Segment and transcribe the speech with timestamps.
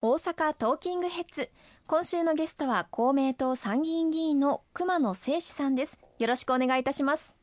[0.00, 1.50] 大阪トーキングヘッズ。
[1.88, 5.98] 今週のゲストは公明党参議院議員の熊野誠司さんです。
[6.20, 7.37] よろしくお願いいたします。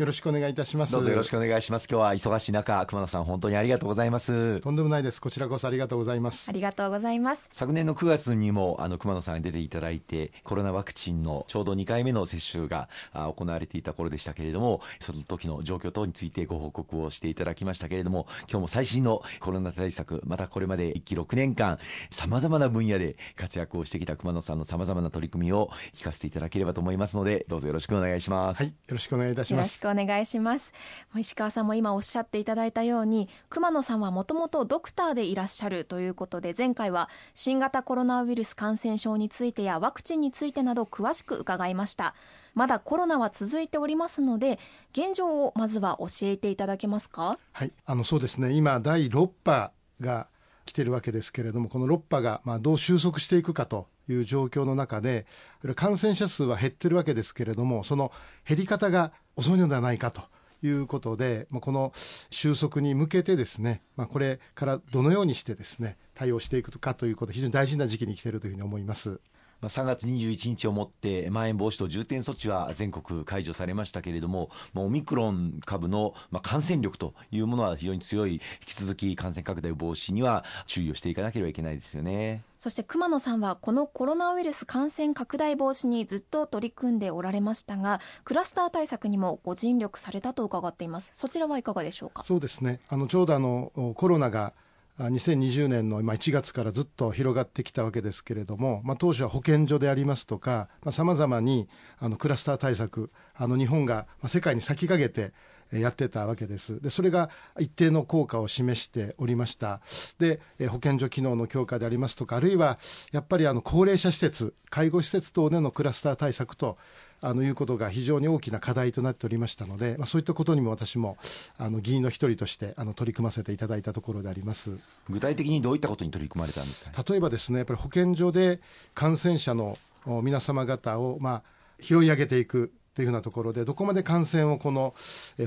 [0.00, 0.92] よろしくお願いいたします。
[0.92, 1.86] どうぞよろしくお願いします。
[1.86, 4.58] 今日は忙しい中熊野さん本当にありがとうございます。
[4.62, 5.20] とんでもないです。
[5.20, 6.48] こちらこそありがとうございます。
[6.48, 7.50] ありがとうございます。
[7.52, 21.78] 昨年の9月にもあの熊野さんに出ていただいてコロナワクチンのちょうど2回目の接種が行われていた頃でしたけれどもその時の状況等についてご報告をしていただきましたけれども今日も最新のコロナ対策またこれまで1期6年間
[22.08, 28.62] さまざまな分野で活躍をしてきた熊野さんのさまざまな取り組みを聞かせていただければと思いますのでどうぞよろしくお願いします。
[28.62, 29.60] はいよろしくお願いいたします。
[29.60, 30.72] よろしお願いします。
[31.16, 42.14] 石川さんも今おっしゃっていただいたように熊野さんはもともとドクターでいらっしゃるということで前回は新型コロナウイルス感染症についてやワクチンについてなど詳しく伺いました。
[42.54, 44.58] まだコロナは続いておりますので
[44.92, 47.38] 現状をまずは教えていただけますか？
[47.52, 47.72] はい。
[47.86, 48.52] あのそうですね。
[48.52, 50.28] 今第6波が
[50.66, 55.26] 来てるわけですけれどもこの6波がまあどう収束していくかという状況の中で
[55.74, 58.12] 感染者数は減ってるわけですけれどもその
[58.46, 60.22] 減り方が遅いのではないかと
[60.62, 61.92] いうことで、まあ、この
[62.30, 69.20] 収束に向けてですね、まあ、これからどのようにしてですね対応していくかということ非常に大事な時期に来ているというふうに思います。
[69.60, 78.34] まあ、3月21日をもってまん延防止等重点措置は全国解除されましたけれども、まあ、オミクロン株のまあ感染力というものは非常に強い。
[78.34, 82.42] 引き続き感染拡大防止には注意をしていかなければいけないですよね。
[82.58, 91.10] そして熊野さんはこのコロナウイルス感染拡大防止にずっと取り組んでおられましたがクラスター対策にもご尽力されたと伺っています。
[91.14, 92.22] そちらはいかがでしょうか？
[92.24, 92.80] そうですね。
[92.88, 94.52] あのちょうどあのコロナが
[94.98, 105.32] 2020年の1月からずっと広がってきたわけですけれども、まあ、当初は保健所でありますとかさまざ、まにあのクラスター対策あの日本が世界に先駆けて
[105.72, 106.80] やってたわけです。
[106.80, 109.80] で、それが一定の効果を示しておりました。
[110.18, 112.78] で、保健所機能の強化でありますとか、あるいは
[113.12, 116.76] やっぱりあの高齢者施設、介護施設等でのクラスター対策と
[117.22, 121.18] あのいうことが非常に大きな課題となっておりましたので、まあ、そういったことにも私も
[121.58, 124.78] あの議員の一人としてあの取り組ませていただいたところであります。
[125.08, 127.04] 具体的にどういったことに取り組まれたんですか？
[127.08, 128.60] 例えばですねやっぱり保健所で
[128.94, 129.76] 感染者の
[130.22, 131.42] 皆様方を、まあ、
[131.78, 134.94] 拾い上げていくというふうなところでどこまで感染をこの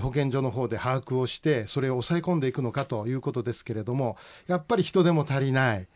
[0.01, 4.15] 保健所の方で把握をしてそれを抑え込んでいくのかということですけれども
[4.47, 5.87] やっぱり人でも足りない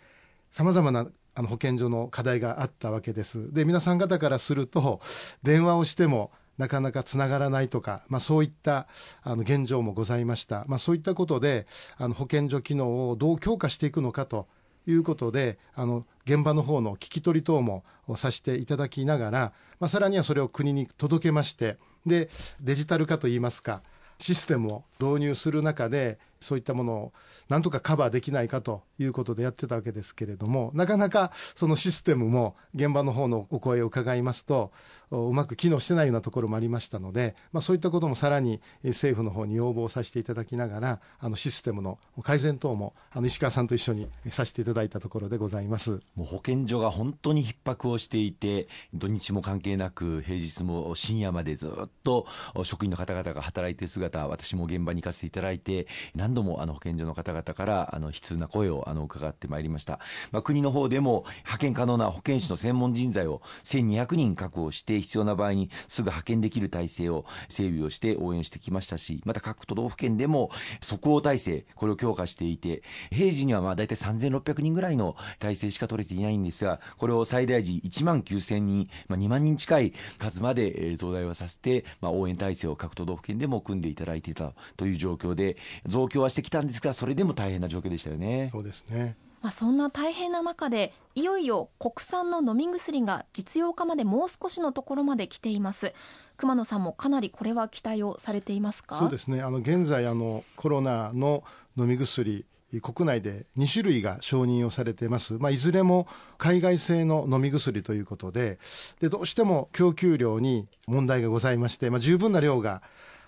[0.51, 3.53] さまざまなあの保健所の課題があったわけです。
[3.53, 5.01] で、皆さん方からすると、
[5.43, 8.87] 電話をしてもなかなかつながらないとか、まあ、そういった
[9.21, 10.65] あの現状もございました。
[10.67, 11.67] まあ、そういったことで、
[11.97, 14.47] あの保健所機能をどう強化していくのかと
[14.87, 17.83] いうことで、あの現場の方の聞き取り等も
[18.15, 21.77] させていただきながら、まあ、さらにはそれを国に届けまして、
[22.07, 22.31] で、
[22.61, 23.83] デジタル化といいますか、
[24.17, 27.13] システムを導入する中で、そういったものを
[27.49, 34.71] なんとかカバーできないかということでやってたわけですけれども、なかなかそのシステムも現場の方のお声を伺いますと、
[35.09, 46.01] うまく機能してないようなところもありましたので、まあ、そういったこともさらに政府の方に要望させていただきながら、あのシステムの改善等もあの石川さんと一緒にさせていただいたところでございます。
[46.15, 52.27] もう保健所が本当に逼迫をしていて、土日も関係なく、平日も深夜までずっと
[52.63, 55.87] 職員の方々が働いている姿、私も現場に行かせていただいて、
[56.27, 59.99] 何度もあの保健所の方々からあの悲痛な声をあの伺ってまいりました。
[60.31, 70.51] まあ、国の方でも派遣可能な保健師の専門人材を1200人確保して、必要な場合にすぐ派遣できる体制を整備をして応援してきましたし、また各都道府県でも
[70.81, 85.55] 即応体制、これを強化していて、平時にはまあ大体3600人ぐらいの体制しか取れていないんですが、これを最大時1万9000人、まあ、2万人近い数まで増大をさせて、まあ、応援体制を各都道府県でも組んでいただいていたという状況で、
[85.85, 88.49] 増強強はしてきたんですが、それでも大変な状況でしたよね。
[88.51, 89.15] そうですね。
[89.41, 95.93] まあ、そんな大変な中でいよいよ国産の飲み薬が実用化までもう少しのところまで来ています。
[96.37, 98.97] 熊野さんもかなりこれは期待をされていますか？
[98.97, 99.41] そうですね。
[99.41, 101.43] あの現在あのコロナの
[101.77, 102.45] 飲み薬
[102.81, 106.05] 国内で2種類が承認をされています、まあ、いずれも
[106.37, 108.59] 海外製の飲み薬ということで
[108.99, 112.81] でどうしても供給量に問題がございまして、まあ、十分な量が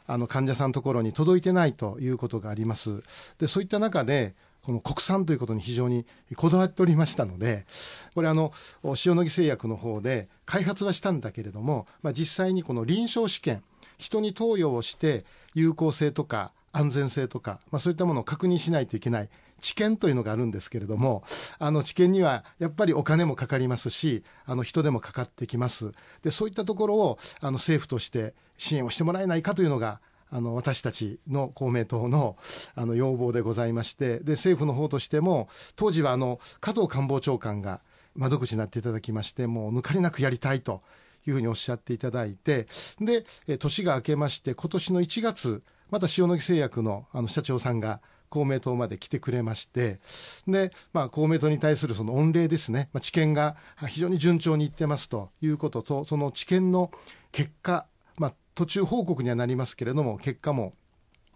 [0.09, 3.03] あの患者さんのところに届いてないということがあります。
[3.38, 4.33] でそういった中で
[4.63, 7.65] この国産ということに非常にこだわっておりましたので、
[8.15, 8.51] これあの、
[9.06, 13.63] 塩野義製薬の方で開発はしたんだけれども、まあ、実際にこの臨床試験、
[13.97, 19.29] 人に投与をして有効性とか安全性とか、まあ、そういったものを確認しないといけない。
[19.59, 21.23] 治験というのがあるんですけれども、
[21.57, 25.94] あの治験にはやっぱりお金もかかりますし、あの人でもかかってきます。
[26.23, 30.01] で、そういったところをあの政府として支援をしてもらえないかというのが
[30.31, 32.38] あの私たちの公明党の
[32.75, 37.81] あの要望でございましてで政府の方としても当時はあの加藤官房長官が
[38.15, 40.81] 窓口になっていただきましてもう抜かりなくやりたいと
[41.27, 42.67] いうふうにおっしゃっていただいて
[43.00, 43.25] で
[43.57, 49.99] 年が明けまして今年の1月また塩野義製薬のあの社長さんが公明党まで来てくれまして、
[50.47, 53.55] で、まあ、公明党に対するその御礼ですね、まあ、知見が
[53.87, 56.91] 非常に順調にいってますということと、その知見の
[57.31, 57.85] 結果、
[58.17, 60.73] まあ、途中報告にはなりますけれども、結果も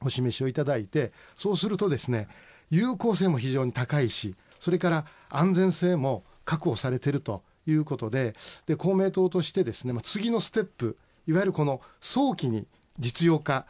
[0.01, 2.27] お示しをいただいて、そうするとですね、
[2.69, 8.33] 有効性も非常に高いし、それから安全性も確保されているということで、
[8.65, 10.97] で公明党としてですね、まあ、次のステップ、
[11.27, 12.67] いわゆるこの早期に
[12.99, 13.65] 実用化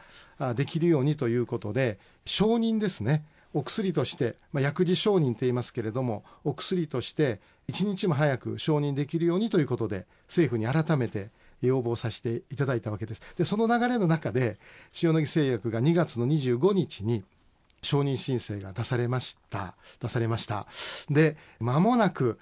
[0.52, 3.24] できるようにということで、承認ですね、
[3.54, 11.30] お薬として、まあ、薬事承認と言いますけれども、お薬として一日も早く承認できるようにということで、政府に改めて
[11.62, 13.22] 要望させていただいたわけです。
[13.36, 14.58] で、その流れの中で、
[15.02, 17.24] 塩野義製薬が2月の25日に、
[17.80, 19.76] 承認申請が出されました。
[20.00, 20.66] 出されました。
[21.10, 22.38] で、間もなく、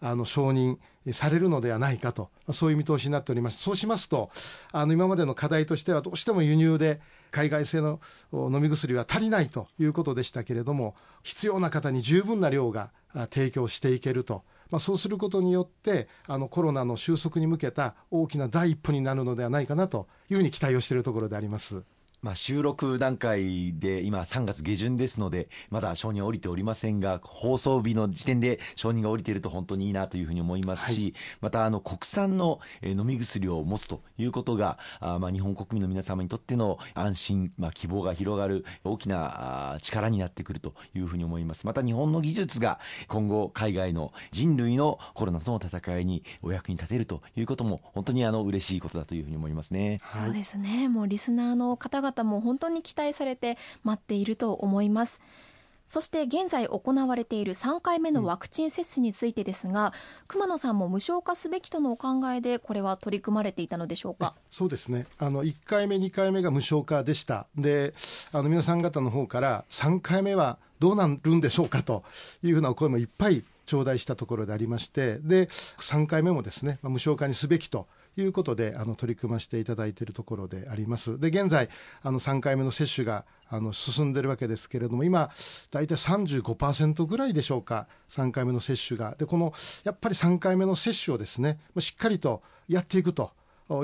[0.00, 0.78] あの、承認
[1.12, 3.62] されるのではないかと、そういう見通しになっております。
[3.62, 4.30] そうしますと、
[4.72, 7.00] あの、今までの課題としてはどうしても輸入で
[7.30, 8.00] 海外製の
[8.32, 12.90] 飲み薬は足りないということでしたけれども、必要な方に十分な量が
[13.30, 14.42] 提供していけると。
[14.70, 21.84] まあ、そうすることによってあのコロナの収束に向けた大きな第一歩になるのではないかなというふうに期待をしているところであります。
[22.26, 41.64] まあ、収録段階で今3月下旬ですので、まだ承認は降りておりませんが、放送日の時点で承認が降りていると本当にいいなというふうに思いますし、はい、またあの国産の飲み薬を持つということが、あまあ日本国民の皆様にとっての安心、まあ、希望が広がる大きな力になってくるというふうに思います。
[41.64, 50.00] また日本の技術が今後海外の人類のコロナとの戦いにお役に立てるということも本当にあの嬉しいことだというふうに思いますね。
[50.08, 50.88] そうですね。
[50.88, 55.20] もうリスナーの方々も本当に期待されて待っていると思います。
[55.86, 59.92] そして現在行われている3回目のワクチン接種についてですが、うん、
[60.26, 64.34] 熊野さんも無償化すべきとのお考えで、これは取り組まれていたのでしょうか？
[64.50, 67.94] そうですね、あの1回目、2回目が無償化でした、で
[68.32, 72.02] あの皆さん方の方から、3回目はどうなるんでしょうかと
[72.42, 77.86] いうふうなお声もいっぱい頂戴したところでありまして、で3回目もですね、無償化にすべきと
[78.16, 81.18] いうことであの取り組ませていただいているところであります。
[81.18, 81.68] で現在
[82.02, 85.30] あの3回目の接種があの進んでるわけですけれども今
[85.70, 89.52] 大体35%ぐらいでしょうか3回目の接種がでこの
[89.84, 93.32] やっぱり3回目の接種をですねしっかりとやっていくと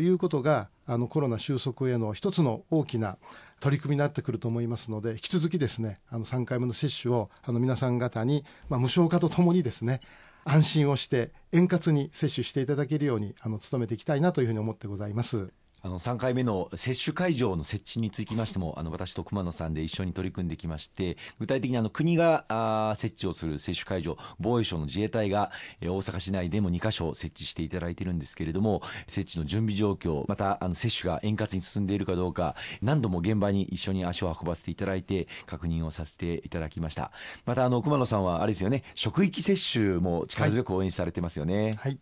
[0.00, 3.18] いうことがあのコロナ収束への一つの大きな
[3.60, 10.00] 取り組みになってくると思いますので引き続きですねあの3回目の接種をあの皆さん方に、まあ、無償化とともにですね
[10.44, 15.52] 安心をして円滑に接種していただけるようにあの努めていきたいなというふうに思ってございます。
[15.84, 25.50] あの3回目の接種会場の設置につきましても、あの私と熊野さんで一緒に取り組んできまして、具体的にあの国があ設置をする接種会場、防衛省の自衛隊が、
[25.80, 37.10] え大阪市内でも2カ所設置していただいているんですけれども、設置の準備状況、またあの接種が円滑に進んでいるかどうか、何度も現場に一緒に足を運ばせていただいて、確認をさせていただきました。
[37.44, 41.54] またあの熊野さんはあれですよね、職域接種も力強く応援されてますよね。
[41.54, 41.98] はい、はい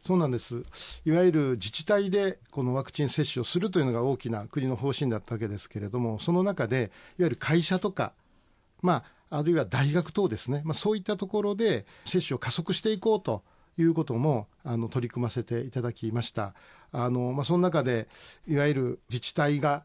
[0.00, 0.62] そうなんです。
[1.04, 6.76] いわゆる自治体でこのワクチン接種をするというのが大きな国の方針だったわけですけれども、その中で、
[7.18, 8.12] いわゆる会社とか、
[8.82, 13.42] まあ、あるいは大学等ですね、まあ、そういったところで接種を加速していこうと
[13.78, 16.54] いうこともあの取り組ませていただきました。
[16.92, 18.08] あのまあ、その中で、
[18.48, 19.84] いわゆる自治体が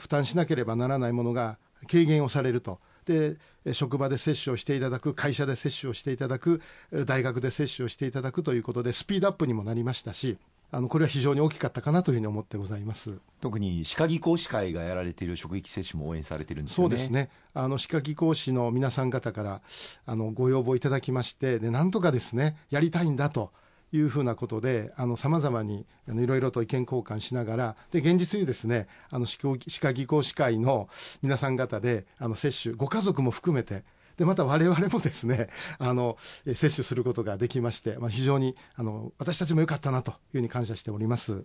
[0.00, 2.80] 負担しなければならないものが軽減をされると。
[3.06, 3.36] で
[3.72, 6.60] 職場で接種をしていただく会社で接種をしていただく
[7.06, 10.38] 大学で接種をしていただくということでスピードアップにもなりましたし
[10.74, 13.18] あのこれは非常に大きかったかなというふうに思ってございます。
[13.42, 17.28] 特に歯科技工士会がやられている職域接種も応援されているんです、ね、そうですね。
[17.52, 19.60] あの歯科技工士の皆さん方から
[20.06, 23.52] あのご要望いただきましてでなんとかですねやりたいんだと
[23.92, 30.88] いうふうなことで、さまざまにあのいろいろと意見交換しながら、で現実にですね、あの歯科技工士会の
[31.22, 33.84] 皆さん方で、あの接種、ご家族も含めて、
[34.16, 41.44] でまた我々もですねあの接種することができまして、まあ、非常にあの私たちも良かったなというふうに感謝しております。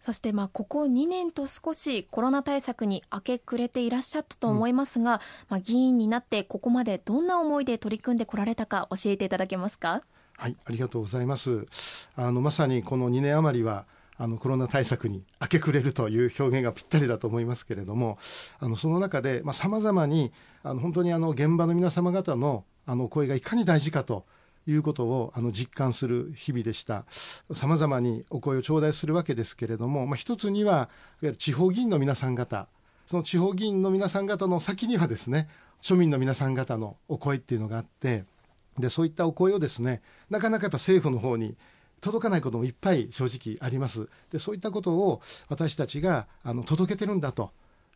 [0.00, 5.18] そしてまあここ2年と少しコロナ対策に明け暮れていらっしゃったと思いますが、うん、
[5.48, 10.02] まあ、議員になってここまでどんな思いで取り組んでこられたか教えていただけますか？
[10.36, 11.66] はい、ありがとうございます。
[12.16, 13.86] あのまさにこの2年余りは
[14.16, 18.18] あのコロナ対策に明け暮れるという表現がぴったりだと思いますけれども、
[18.58, 24.26] あのその中でさまざ、まにあの本当にあの現場の皆様方のあの声がいかに大事かと
[24.66, 27.06] いうことをあの実感する日々でした。
[27.52, 30.88] さまざまにお声を頂戴するわけですけれども、まあ、一つには、いわ
[31.22, 32.68] ゆる地方議員の皆さん方
[33.06, 35.48] その地方議員の皆さん方の先にはですね
[35.82, 38.24] 庶民の皆さん方のお声っていうのがあって
[38.78, 41.56] でそういったお声をですねなかなかやっぱ政府の方に
[42.00, 44.08] 届かないこともいっぱい正直あります。
[44.30, 47.50] でそういったことを私たちがあの届けてるんだと。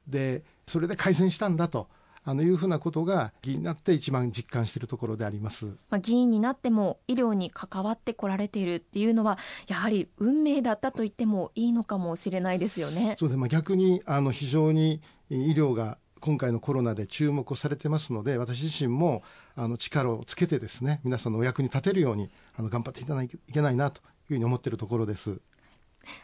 [0.06, 1.88] でそれで改善したんだと。
[2.24, 8.74] あのいうふうなことが議員になって一番実感しているところであります、まあ、議員になっても医療に関わってこられている。
[8.74, 13.16] っていうのはやはり運命だったと言ってもいいのかもしれないですよね。
[13.18, 19.22] そうでまあ、逆にあの非常に医療が今回のコロナで注目をされてますので私自身も
[19.58, 25.40] あの力をつけてですね皆さんのお役に立てるようにあの頑張っていかないといけないなというふうに思っているところです。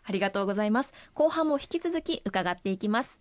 [0.05, 0.95] ありがとうございます。
[1.14, 3.19] 後半も引き続き伺っていきます。